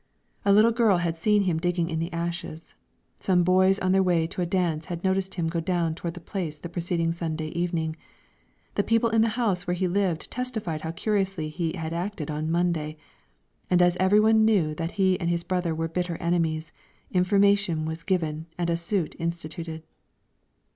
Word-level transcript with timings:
A 0.43 0.51
little 0.51 0.71
girl 0.71 0.97
had 0.97 1.15
seen 1.15 1.43
him 1.43 1.59
digging 1.59 1.87
in 1.91 1.99
the 1.99 2.11
ashes, 2.11 2.73
some 3.19 3.43
boys 3.43 3.77
on 3.77 3.91
their 3.91 4.01
way 4.01 4.25
to 4.25 4.41
a 4.41 4.47
dance 4.47 4.85
had 4.85 5.03
noticed 5.03 5.35
him 5.35 5.45
going 5.45 5.63
down 5.65 5.93
toward 5.93 6.15
the 6.15 6.19
place 6.19 6.57
the 6.57 6.69
preceding 6.69 7.11
Sunday 7.11 7.49
evening; 7.49 7.95
the 8.73 8.81
people 8.83 9.11
in 9.11 9.21
the 9.21 9.29
house 9.37 9.67
where 9.67 9.75
he 9.75 9.87
lived 9.87 10.31
testified 10.31 10.81
how 10.81 10.89
curiously 10.89 11.49
he 11.49 11.73
had 11.73 11.93
acted 11.93 12.31
on 12.31 12.49
Monday, 12.49 12.97
and 13.69 13.79
as 13.79 13.95
every 13.99 14.19
one 14.19 14.43
knew 14.43 14.73
that 14.73 14.93
he 14.93 15.19
and 15.19 15.29
his 15.29 15.43
brother 15.43 15.75
were 15.75 15.87
bitter 15.87 16.17
enemies, 16.17 16.71
information 17.11 17.85
was 17.85 18.01
given 18.01 18.47
and 18.57 18.71
a 18.71 18.77
suit 18.77 19.15
instituted. 19.19 19.83